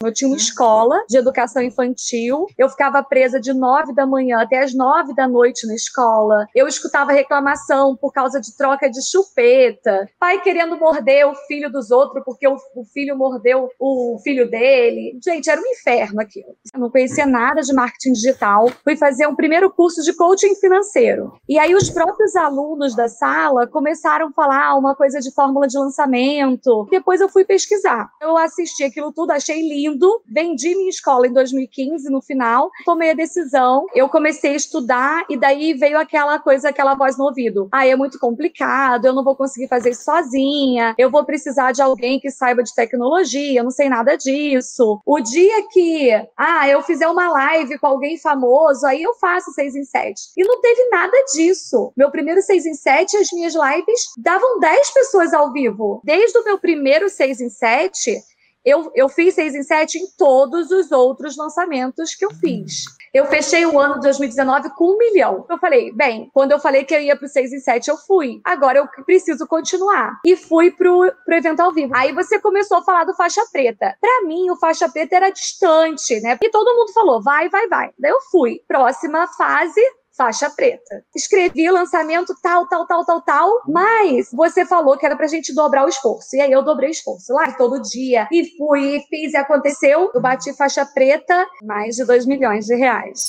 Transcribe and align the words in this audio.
Eu 0.00 0.12
tinha 0.12 0.28
uma 0.28 0.34
uhum. 0.34 0.36
escola 0.36 1.04
de 1.08 1.18
educação 1.18 1.60
infantil. 1.60 2.46
Eu 2.56 2.68
ficava 2.68 3.02
presa 3.02 3.40
de 3.40 3.52
nove 3.52 3.92
da 3.92 4.06
manhã 4.06 4.40
até 4.40 4.62
as 4.62 4.72
nove 4.72 5.12
da 5.12 5.26
noite 5.26 5.66
na 5.66 5.74
escola. 5.74 6.46
Eu 6.54 6.68
escutava 6.68 7.10
reclamação 7.10 7.96
por 7.96 8.12
causa 8.12 8.40
de 8.40 8.56
troca 8.56 8.88
de 8.88 9.00
chupeta. 9.04 10.08
Pai 10.20 10.40
querendo 10.40 10.78
morder 10.78 11.26
o 11.26 11.34
filho 11.34 11.68
dos 11.68 11.90
outros 11.90 12.22
porque 12.24 12.46
o, 12.46 12.54
o 12.76 12.84
filho 12.84 13.18
mordeu 13.18 13.68
o 13.80 14.20
filho 14.22 14.48
dele. 14.48 15.18
Gente, 15.24 15.50
era 15.50 15.60
um 15.60 15.66
inferno 15.66 16.20
aquilo. 16.20 16.54
Eu 16.72 16.78
não 16.78 16.90
conhecia 16.90 17.26
nada 17.26 17.60
de 17.60 17.74
marketing 17.74 18.12
digital. 18.12 18.70
Fui 18.84 18.96
fazer 18.96 19.26
um 19.26 19.34
primeiro 19.34 19.68
curso 19.68 20.00
de 20.02 20.14
coaching 20.14 20.54
financeiro. 20.54 21.32
E 21.48 21.58
aí 21.58 21.74
os 21.74 21.90
próprios 21.90 22.36
alunos 22.36 22.94
da 22.94 23.08
sala 23.08 23.66
começaram 23.66 24.28
a 24.28 24.32
falar 24.32 24.76
uma 24.76 24.94
coisa 24.94 25.18
de 25.18 25.34
fórmula 25.34 25.66
de 25.66 25.76
lançamento. 25.76 26.86
Depois 26.88 27.20
eu 27.20 27.28
fui 27.28 27.44
pesquisar. 27.44 28.08
Eu 28.22 28.36
assisti 28.36 28.84
aquilo 28.84 29.12
tudo, 29.12 29.32
achei 29.32 29.60
lindo 29.60 29.87
lindo. 29.88 30.22
Vendi 30.26 30.74
minha 30.74 30.90
escola 30.90 31.26
em 31.26 31.32
2015, 31.32 32.10
no 32.10 32.20
final. 32.20 32.70
Tomei 32.84 33.10
a 33.10 33.14
decisão. 33.14 33.86
Eu 33.94 34.08
comecei 34.08 34.52
a 34.52 34.56
estudar 34.56 35.24
e 35.28 35.36
daí 35.36 35.74
veio 35.74 35.98
aquela 35.98 36.38
coisa, 36.38 36.68
aquela 36.68 36.94
voz 36.94 37.16
no 37.16 37.24
ouvido. 37.24 37.68
Ah, 37.72 37.86
é 37.86 37.96
muito 37.96 38.18
complicado, 38.18 39.06
eu 39.06 39.12
não 39.12 39.24
vou 39.24 39.36
conseguir 39.36 39.68
fazer 39.68 39.90
isso 39.90 40.04
sozinha. 40.04 40.94
Eu 40.98 41.10
vou 41.10 41.24
precisar 41.24 41.72
de 41.72 41.82
alguém 41.82 42.20
que 42.20 42.30
saiba 42.30 42.62
de 42.62 42.74
tecnologia, 42.74 43.60
eu 43.60 43.64
não 43.64 43.70
sei 43.70 43.88
nada 43.88 44.16
disso. 44.16 45.00
O 45.04 45.20
dia 45.20 45.66
que, 45.70 46.10
ah, 46.36 46.68
eu 46.68 46.82
fizer 46.82 47.08
uma 47.08 47.30
live 47.30 47.78
com 47.78 47.86
alguém 47.86 48.18
famoso, 48.18 48.86
aí 48.86 49.02
eu 49.02 49.14
faço 49.14 49.52
seis 49.52 49.74
em 49.74 49.84
sete. 49.84 50.22
E 50.36 50.44
não 50.44 50.60
teve 50.60 50.88
nada 50.90 51.16
disso. 51.34 51.92
Meu 51.96 52.10
primeiro 52.10 52.42
seis 52.42 52.66
em 52.66 52.74
sete, 52.74 53.16
as 53.16 53.30
minhas 53.32 53.54
lives 53.54 54.08
davam 54.18 54.58
10 54.58 54.90
pessoas 54.90 55.32
ao 55.32 55.52
vivo. 55.52 56.00
Desde 56.04 56.38
o 56.38 56.44
meu 56.44 56.58
primeiro 56.58 57.08
seis 57.08 57.40
em 57.40 57.48
sete, 57.48 58.22
eu, 58.68 58.90
eu 58.94 59.08
fiz 59.08 59.34
6 59.34 59.54
em 59.54 59.62
7 59.62 59.98
em 59.98 60.06
todos 60.16 60.70
os 60.70 60.92
outros 60.92 61.36
lançamentos 61.36 62.14
que 62.14 62.24
eu 62.24 62.30
fiz. 62.30 62.84
Eu 63.12 63.26
fechei 63.26 63.64
o 63.64 63.78
ano 63.78 63.94
de 63.94 64.02
2019 64.02 64.70
com 64.76 64.94
um 64.94 64.98
milhão. 64.98 65.46
Eu 65.48 65.58
falei, 65.58 65.92
bem, 65.92 66.30
quando 66.32 66.52
eu 66.52 66.58
falei 66.58 66.84
que 66.84 66.94
eu 66.94 67.00
ia 67.00 67.16
pro 67.16 67.26
6 67.26 67.52
em 67.52 67.58
7, 67.58 67.88
eu 67.88 67.96
fui. 67.96 68.40
Agora 68.44 68.78
eu 68.78 69.04
preciso 69.04 69.46
continuar. 69.46 70.20
E 70.24 70.36
fui 70.36 70.70
pro, 70.70 71.10
pro 71.24 71.34
evento 71.34 71.60
ao 71.60 71.72
vivo. 71.72 71.92
Aí 71.96 72.12
você 72.12 72.38
começou 72.38 72.78
a 72.78 72.84
falar 72.84 73.04
do 73.04 73.14
faixa 73.14 73.42
preta. 73.50 73.96
Para 74.00 74.26
mim, 74.26 74.50
o 74.50 74.56
faixa 74.56 74.88
preta 74.88 75.16
era 75.16 75.30
distante, 75.30 76.20
né? 76.20 76.38
E 76.40 76.50
todo 76.50 76.76
mundo 76.76 76.92
falou, 76.92 77.22
vai, 77.22 77.48
vai, 77.48 77.66
vai. 77.68 77.90
Daí 77.98 78.10
eu 78.10 78.20
fui. 78.30 78.60
Próxima 78.68 79.26
fase, 79.26 79.80
faixa 80.18 80.50
preta. 80.50 81.04
Escrevi 81.14 81.70
lançamento 81.70 82.34
tal, 82.42 82.66
tal, 82.66 82.86
tal, 82.86 83.04
tal, 83.04 83.22
tal, 83.22 83.62
mas 83.68 84.28
você 84.32 84.66
falou 84.66 84.98
que 84.98 85.06
era 85.06 85.16
pra 85.16 85.28
gente 85.28 85.54
dobrar 85.54 85.84
o 85.84 85.88
esforço. 85.88 86.34
E 86.34 86.40
aí 86.40 86.50
eu 86.50 86.62
dobrei 86.62 86.88
o 86.88 86.90
esforço 86.90 87.32
lá 87.32 87.52
todo 87.52 87.80
dia. 87.80 88.26
E 88.32 88.56
fui, 88.56 89.00
fiz 89.08 89.32
e 89.32 89.36
aconteceu. 89.36 90.10
Eu 90.12 90.20
bati 90.20 90.52
faixa 90.56 90.84
preta, 90.84 91.46
mais 91.62 91.94
de 91.94 92.04
2 92.04 92.26
milhões 92.26 92.66
de 92.66 92.74
reais. 92.74 93.28